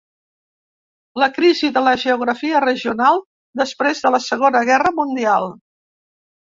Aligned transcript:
La 1.23 1.27
Crisi 1.35 1.69
de 1.75 1.83
la 1.89 1.93
Geografia 2.05 2.63
regional 2.67 3.23
després 3.63 4.05
de 4.07 4.15
la 4.19 4.25
Segona 4.31 4.65
Guerra 4.73 4.97
Mundial. 5.05 5.51